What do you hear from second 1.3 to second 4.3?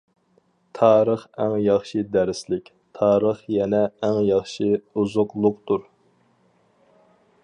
ئەڭ ياخشى دەرسلىك، تارىخ يەنە ئەڭ